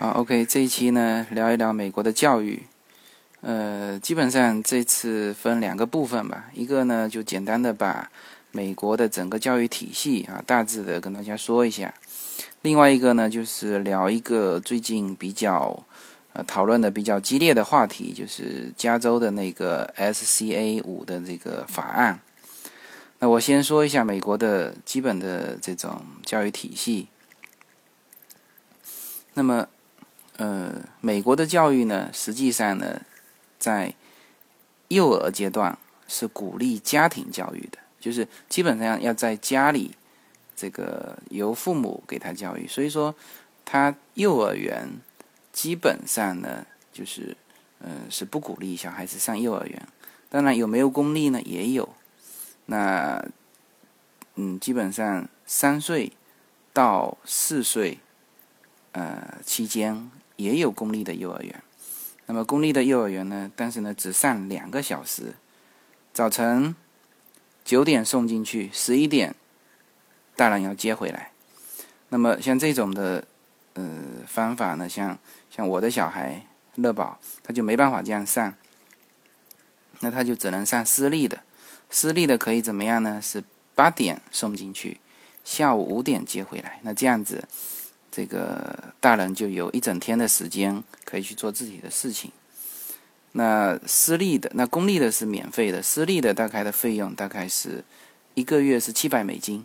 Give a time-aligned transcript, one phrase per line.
[0.00, 2.62] 好，OK，这一期呢聊一聊美国的教育。
[3.42, 8.10] 呃，基本上这次分两个部分吧，一个呢就简单的把
[8.50, 11.92] 美国的整个教育体系啊大致的跟大家说一下。
[12.62, 15.84] 另外一个呢就是聊一个最近比较
[16.32, 22.18] 呃讨论的比较激烈的话题，就是加州的那个 SCA 五的这个法案。
[23.18, 27.08] 那我先说一下美国的基本的这种教育体系。
[29.34, 29.68] 那么，
[30.40, 30.72] 呃，
[31.02, 33.02] 美国的教育呢，实际上呢。
[33.58, 33.92] 在
[34.88, 35.76] 幼儿阶段
[36.08, 39.94] 是鼓励家庭教育的，就是基本上要在家里
[40.56, 42.66] 这个由父母给他教育。
[42.66, 43.14] 所以说，
[43.66, 44.88] 他幼儿园
[45.52, 47.36] 基本上呢，就是
[47.80, 49.86] 嗯是不鼓励小孩子上幼儿园。
[50.30, 51.42] 当然有没有公立呢？
[51.42, 51.86] 也有。
[52.64, 53.22] 那
[54.36, 56.12] 嗯，基本上三岁
[56.72, 57.98] 到四岁
[58.92, 60.10] 呃期间
[60.42, 61.62] 也有公立的幼儿园。
[62.26, 63.50] 那么公立的幼儿园呢？
[63.56, 65.34] 但是呢，只上两个小时，
[66.14, 66.74] 早晨
[67.64, 69.34] 九点送进去，十一点
[70.36, 71.32] 大人要接回来。
[72.08, 73.26] 那么像这种的
[73.74, 73.84] 呃
[74.26, 75.18] 方法呢，像
[75.50, 78.54] 像我的小孩乐宝，他就没办法这样上，
[79.98, 81.42] 那他就只能上私立的。
[81.90, 83.20] 私立的可以怎么样呢？
[83.20, 83.42] 是
[83.74, 85.00] 八点送进去，
[85.44, 86.78] 下午五点接回来。
[86.82, 87.48] 那这样子。
[88.10, 92.32] 这个大人就有一整天的时间可以去做自己的事情。
[93.32, 97.84] 那私立的，那公立的是免费的，私立的大概的费用大概是
[98.34, 99.64] 一个月是七百美金，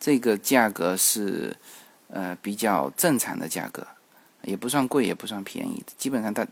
[0.00, 1.56] 这个价格是
[2.08, 3.86] 呃比较正常的价格，
[4.42, 6.44] 也不算贵，也不算便宜，基本上大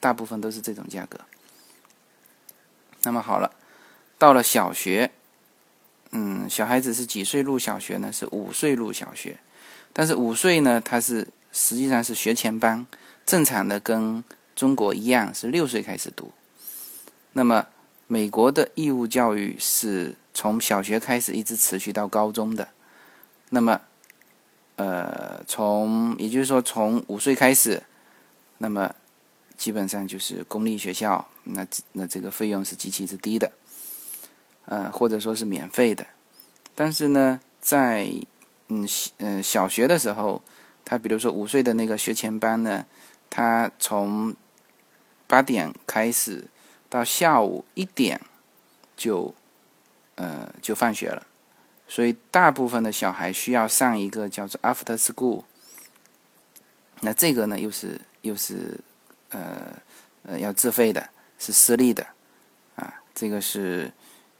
[0.00, 1.20] 大部分都是这种价格。
[3.04, 3.54] 那么好了，
[4.18, 5.12] 到了小学，
[6.10, 8.12] 嗯，小孩子是几岁入小学呢？
[8.12, 9.38] 是五岁入小学。
[9.92, 12.86] 但是五岁呢，它是实际上是学前班，
[13.26, 16.32] 正常的跟中国一样是六岁开始读。
[17.32, 17.66] 那么
[18.06, 22.68] 美国的义务教育是从小学开始一直持续到高中的。
[23.50, 23.80] 那么，
[24.76, 27.82] 呃，从也就是说从五岁开始，
[28.58, 28.94] 那么
[29.56, 33.52] 基本上就是公立学校，那那这个费用是极其之低的，
[34.64, 36.06] 呃，或者说是免费的。
[36.74, 38.10] 但是呢，在
[38.68, 40.42] 嗯，嗯，小学的时候，
[40.84, 42.86] 他比如说五岁的那个学前班呢，
[43.28, 44.34] 他从
[45.26, 46.44] 八点开始
[46.88, 48.20] 到下午一点
[48.96, 49.34] 就
[50.14, 51.26] 呃就放学了，
[51.88, 55.44] 所以大部分的小孩需要上一个叫做 after school。
[57.00, 58.78] 那这个呢，又是又是
[59.30, 59.74] 呃
[60.22, 62.06] 呃要自费的，是私立的
[62.76, 63.92] 啊，这个是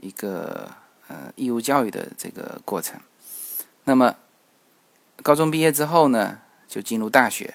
[0.00, 0.70] 一个
[1.08, 3.00] 呃义务教育的这个过程。
[3.86, 4.16] 那么，
[5.22, 7.54] 高中毕业之后呢，就进入大学。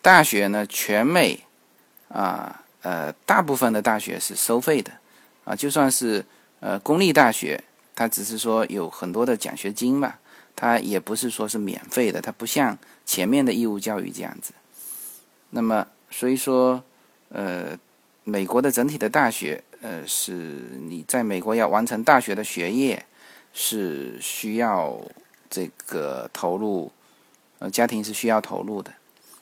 [0.00, 1.44] 大学呢，全美
[2.08, 4.90] 啊，呃，大部分的大学是收费的
[5.44, 5.54] 啊。
[5.54, 6.24] 就算是
[6.58, 7.62] 呃公立大学，
[7.94, 10.14] 它只是说有很多的奖学金嘛，
[10.56, 12.20] 它也不是说是免费的。
[12.20, 14.52] 它不像前面的义务教育这样子。
[15.50, 16.82] 那么，所以说，
[17.28, 17.78] 呃，
[18.24, 20.32] 美国的整体的大学，呃，是
[20.88, 23.06] 你在美国要完成大学的学业，
[23.54, 25.00] 是需要。
[25.52, 26.90] 这个投入，
[27.58, 28.90] 呃，家庭是需要投入的。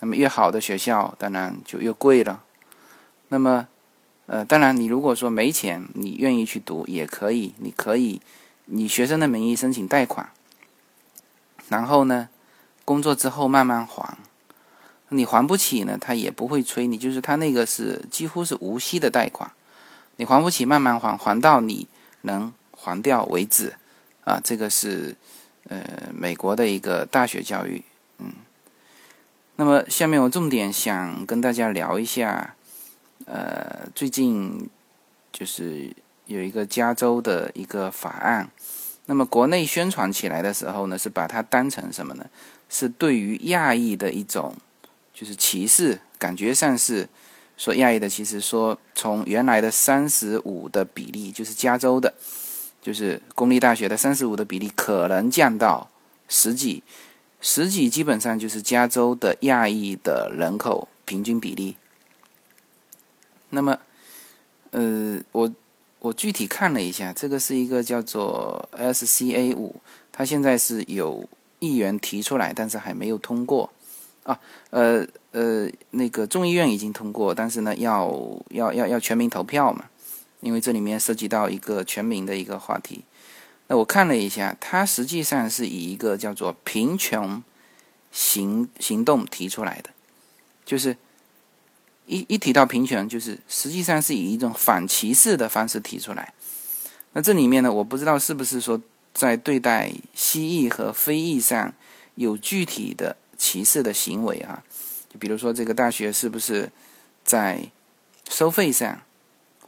[0.00, 2.42] 那么越好的学校，当然就越贵了。
[3.28, 3.68] 那么，
[4.26, 8.20] 呃，当然你如果说没钱，你愿意去读也可以，你可以
[8.66, 10.28] 以学生的名义申请贷款，
[11.68, 12.28] 然后呢，
[12.84, 14.18] 工作之后慢慢还。
[15.10, 19.52] 你还不起呢，他也不会催你，就是他那个是几乎是无息的贷款，
[20.16, 21.86] 你还不起慢慢还，还到你
[22.22, 23.76] 能还掉为止。
[24.24, 25.14] 啊，这个是。
[25.72, 27.82] 呃，美国的一个大学教育，
[28.18, 28.30] 嗯，
[29.56, 32.54] 那么下面我重点想跟大家聊一下，
[33.24, 34.68] 呃，最近
[35.32, 35.90] 就是
[36.26, 38.50] 有一个加州的一个法案，
[39.06, 42.26] 那么国内宣传起来的时候呢，是把它当成什么呢？
[42.68, 44.54] 是对于亚裔的一种
[45.14, 47.08] 就是歧视，感觉上是
[47.56, 52.12] 说亚裔的，其实说从原来的三十五的比例，就是加州的。
[52.82, 55.88] 就是公立大学的三十五的比例可能降到
[56.28, 56.82] 十几，
[57.40, 61.76] 十几基本上就是加州的亚裔的人口平均比例。
[63.50, 63.78] 那么，
[64.72, 65.52] 呃，我
[66.00, 69.76] 我具体看了一下，这个是一个叫做 SCA 五，
[70.10, 71.28] 它现在是有
[71.60, 73.70] 议员提出来，但是还没有通过
[74.24, 74.40] 啊。
[74.70, 78.10] 呃呃，那个众议院已经通过，但是呢，要
[78.50, 79.84] 要要要全民投票嘛。
[80.42, 83.04] 因为这里面涉及到一个全民的一个话题，
[83.68, 87.42] 那我看了一下，它实际上是以一个叫做“贫穷
[88.10, 89.90] 行行动”提出来的。
[90.64, 90.96] 就是
[92.06, 96.34] 一一提到贫穷，就是实际上是以一种反歧视的方式提出来。
[97.12, 98.80] 那这里面呢，我不知道是不是说
[99.14, 101.72] 在对待蜥蜴和非裔上
[102.16, 104.64] 有具体的歧视的行为啊？
[105.08, 106.70] 就比如说这个大学是不是
[107.22, 107.70] 在
[108.28, 109.02] 收费上，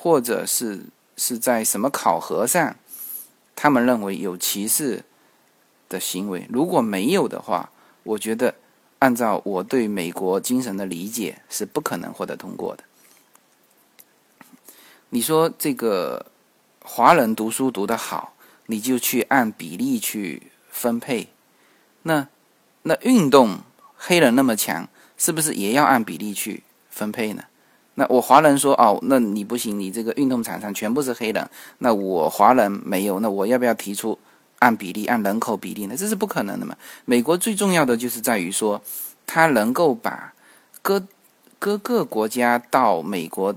[0.00, 0.86] 或者是
[1.16, 2.76] 是在什么考核上，
[3.56, 5.04] 他们认为有歧视
[5.88, 6.46] 的行为？
[6.48, 7.70] 如果没有的话，
[8.04, 8.54] 我觉得
[9.00, 12.84] 按照我对美国精神的理解，是不可能获得通过的。
[15.10, 16.26] 你说这个？
[16.90, 18.32] 华人读书读得好，
[18.64, 21.28] 你就去按比例去分配。
[22.04, 22.28] 那
[22.84, 23.58] 那运动
[23.94, 27.44] 黑人那么强，是不是也要按比例去分配呢？
[27.98, 34.16] 那我华人说哦，那你不行，你这个运动场上全部是黑人，那我华人没有，那我要不要提出
[34.60, 35.96] 按比例、按人口比例呢？
[35.96, 36.76] 这是不可能的嘛。
[37.04, 38.80] 美国最重要的就是在于说，
[39.26, 40.32] 它能够把
[40.80, 41.04] 各
[41.58, 43.54] 各个国家到美国。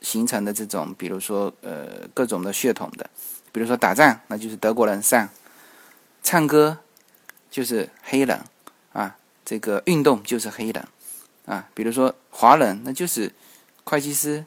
[0.00, 3.10] 形成的这种，比如说呃各种的血统的，
[3.50, 5.26] 比如说打仗，那就是德国人上；
[6.22, 6.78] 唱歌
[7.50, 8.40] 就是黑人
[8.92, 10.86] 啊，这个运动就是黑人
[11.46, 11.66] 啊。
[11.74, 13.32] 比如说华人，那就是
[13.88, 14.44] 会计师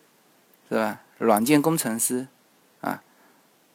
[0.69, 1.01] 是吧？
[1.17, 2.27] 软件工程师
[2.81, 3.01] 啊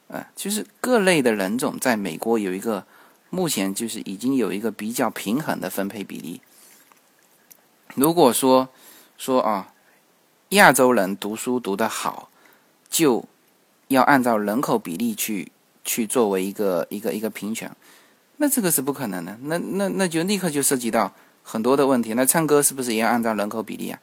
[0.09, 2.87] 啊，就是各类的人种，在美国有一个
[3.31, 6.41] 目前就是已经有一个比较平衡的分配比例。
[7.95, 8.69] 如果说
[9.19, 9.73] 说啊。
[10.51, 12.31] 亚洲人读书读得好，
[12.89, 13.25] 就
[13.89, 15.51] 要按照人口比例去
[15.85, 17.75] 去作为一个一个一个评选，
[18.37, 19.37] 那这个是不可能的。
[19.43, 21.13] 那那那就立刻就涉及到
[21.43, 22.15] 很多的问题。
[22.15, 23.99] 那唱歌是不是也要按照人口比例啊？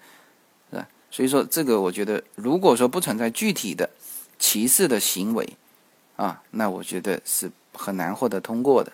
[1.13, 3.87] 所以说这个我觉得，如果说不存在具体的
[4.39, 5.47] 歧视的行为
[6.15, 8.91] 啊，那我觉得是很难获得通过的。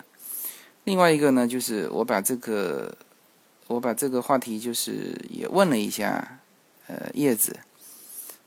[0.83, 2.97] 另外一个呢，就是我把这个
[3.67, 6.35] 我把这个话题就是也问了一下。
[6.91, 7.59] 呃，叶子，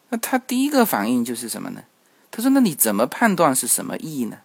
[0.08, 1.84] 那他第一个反应就是什么呢？
[2.28, 4.38] 他说：“那你怎么判断是什么裔呢？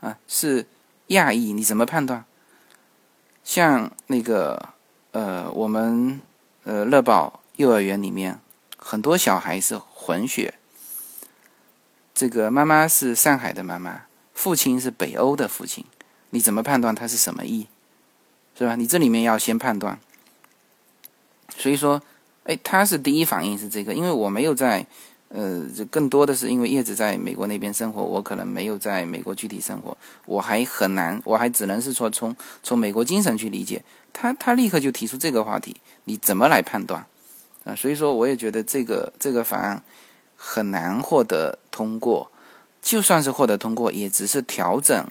[0.00, 0.66] 啊，是
[1.08, 1.52] 亚裔？
[1.52, 2.24] 你怎么判断？
[3.42, 4.68] 像那个
[5.10, 6.20] 呃，我们
[6.62, 8.40] 呃乐宝幼儿园里面
[8.76, 10.54] 很多小孩是混血，
[12.14, 14.02] 这个妈妈是上海的妈妈，
[14.34, 15.84] 父亲是北欧的父亲，
[16.30, 17.66] 你怎么判断他是什么裔？
[18.58, 18.76] 是吧？
[18.76, 19.98] 你这里面要先判断。
[21.56, 22.02] 所以说。”
[22.44, 24.84] 哎，他是第一反应是这个，因为我没有在，
[25.28, 29.96] 呃，这更多的是因为叶子在美国那边生活，我可能没有在美国具体生活，
[30.26, 37.06] 我还很难，我还只能是说从从美国精神去理解他，他立刻就提出这个话题，你怎么来判断
[37.64, 37.74] 啊？
[37.74, 39.82] 所以说，我也觉得这个这个法案
[40.36, 42.30] 很难获得通过，
[42.80, 45.06] 就算是获得通过，也只是调整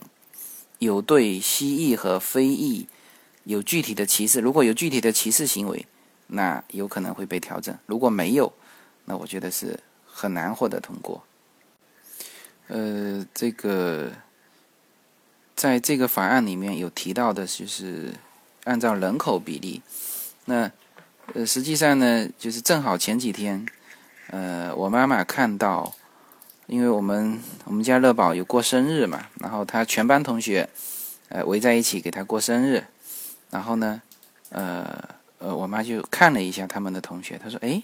[0.79, 2.87] 有对蜥蜴和非裔
[3.43, 5.85] 有具体的歧视，如果有具体的歧视行为。
[6.33, 8.53] 那有可能会被调整，如果没有，
[9.03, 11.21] 那我觉得是很难获得通过。
[12.67, 14.09] 呃，这个
[15.53, 18.13] 在这个法案里面有提到的，就是
[18.63, 19.81] 按照人口比例。
[20.45, 20.71] 那
[21.33, 23.65] 呃，实际上呢，就是正好前几天，
[24.27, 25.93] 呃，我妈妈看到，
[26.67, 30.69] 因为我们我们家乐宝有过生日嘛，然后他全班同学
[31.29, 32.85] 呃围在一起给他过生日，
[33.49, 34.01] 然后呢，
[34.49, 35.19] 呃。
[35.43, 37.81] 呃，我妈就看了一下他们的同学，她说：“哎，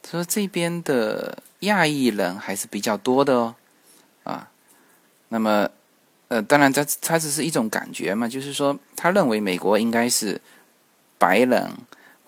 [0.00, 3.54] 她说这边的亚裔人还是比较多的哦，
[4.24, 4.48] 啊，
[5.28, 5.68] 那么，
[6.28, 10.40] 呃，当然，这他只是一种感觉嘛，就是说，他认为美国应该是
[11.18, 11.70] 白人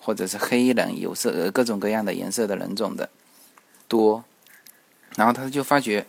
[0.03, 3.09] 或者是黑人，有色各种各样的颜色的人种的
[3.87, 4.25] 多，
[5.15, 6.05] 然后他就发觉，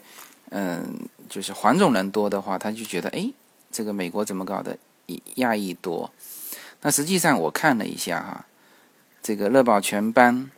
[0.50, 0.98] 嗯，
[1.28, 3.30] 就是黄种人多的话，他就觉得，哎，
[3.70, 4.76] 这个美国怎么搞的，
[5.36, 6.10] 亚裔多。”
[6.82, 8.46] 那实际上我看了一下哈，
[9.22, 10.50] 这个乐宝全班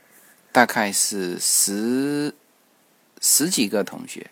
[0.50, 2.35] 大概是十
[3.21, 4.31] 十几个同学，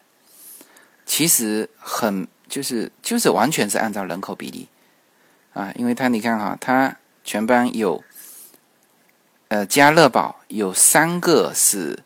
[1.04, 4.68] 其实很就是就是完全是按照人口比例。
[5.52, 8.02] 啊，因为他你看哈，他全班有
[9.54, 12.00] 呃加乐宝有三个是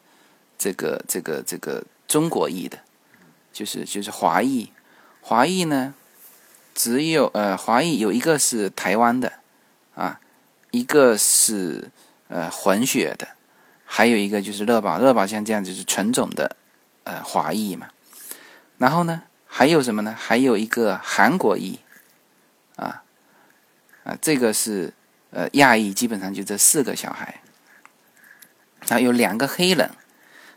[0.58, 2.78] 这个这个这个中国裔的，
[3.54, 4.70] 就是就是华裔，
[5.22, 5.94] 华裔呢
[6.74, 9.32] 只有呃华裔有一个是台湾的。
[9.94, 10.20] 啊，
[10.70, 11.90] 一个是
[12.28, 13.26] 呃混血的，
[13.84, 16.54] 还有一个就是乐宝，乐宝像这样就是纯种的
[17.04, 17.88] 呃华裔嘛。
[18.76, 20.14] 然后呢，还有什么呢？
[20.16, 21.80] 还有一个韩国裔，
[22.76, 23.02] 啊
[24.04, 24.92] 啊，这个是
[25.30, 27.40] 呃亚裔，基本上就这四个小孩。
[28.86, 29.90] 然后有两个黑人，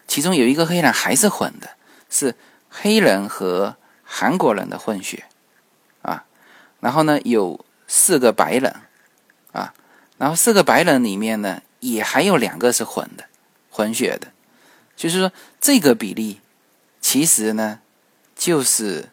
[0.07, 1.71] 其中有一个黑人还是混的，
[2.09, 2.35] 是
[2.69, 5.25] 黑人和韩国人的混血
[6.01, 6.25] 啊。
[6.79, 8.75] 然后呢，有四个白人。
[9.53, 9.73] 啊，
[10.17, 13.25] 然后四个白人里面呢，也还有两个是混的，
[13.69, 14.31] 混血的，
[14.95, 16.39] 就是说这个比例
[17.01, 17.81] 其实呢，
[18.33, 19.09] 就是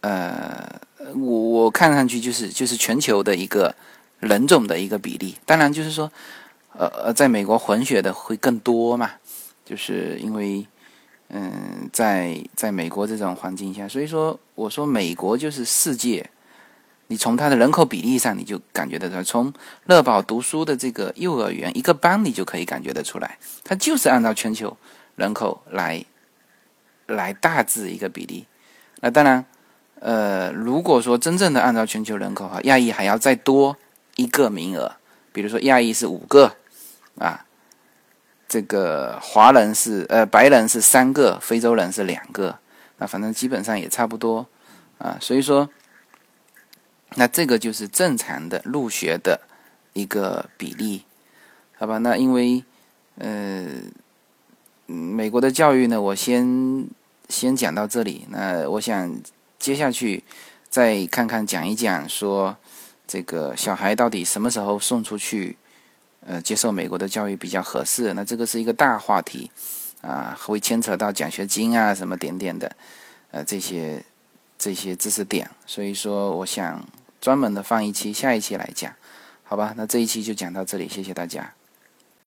[0.00, 0.80] 呃，
[1.14, 3.76] 我我看上去就是就是全球的一个
[4.20, 5.36] 人种的一个比例。
[5.44, 6.10] 当然，就是说，
[6.74, 9.10] 呃呃，在美国混血的会更多嘛，
[9.64, 10.64] 就是因为
[11.28, 16.30] 嗯，在在美国这种环境下，所以说我说美国就是世界。
[17.08, 19.24] 你从它的人口比例上，你就感觉得出来。
[19.24, 19.52] 从
[19.86, 24.76] 乐宝读书的这个幼儿园一个班，你就可以感觉得出来，它就是按照全球
[25.16, 26.04] 人口来
[27.08, 28.46] 来大致一个比例。
[29.00, 29.44] 那当然，
[29.98, 33.76] 呃，如果说真正的按照全球人口哈，亚裔还要再多
[34.16, 34.96] 一个名额，
[35.32, 36.56] 比如说亚裔是五个
[37.18, 37.44] 啊，
[38.48, 42.58] 这个华人是呃白人是三个，非洲人是两个，
[42.98, 44.46] 那反正基本上也差不多
[44.98, 45.68] 啊，所以说。
[47.16, 49.40] 那这个就是正常的入学的
[49.94, 51.04] 一个比例，
[51.76, 51.98] 好吧？
[51.98, 52.62] 那因为
[53.16, 53.66] 呃，
[54.86, 56.86] 美国的教育呢，我先
[57.28, 58.26] 先讲到这里。
[58.28, 59.20] 那我想
[59.58, 60.22] 接下去
[60.68, 62.56] 再看看讲一讲，说
[63.10, 65.58] 这个小孩到底什么时候送出去，
[66.24, 68.14] 呃，接受美国的教育比较合适？
[68.14, 69.50] 那这个是一个大话题
[70.00, 72.76] 啊，会牵扯到奖学金啊什么点点的，
[73.32, 74.04] 呃，这些
[74.56, 75.50] 这些知识点。
[75.66, 76.80] 所以说，我想。
[77.20, 78.90] 专门的放一期，下一期来讲，
[79.44, 79.74] 好吧？
[79.76, 81.52] 那这一期就讲到这里，谢谢大家。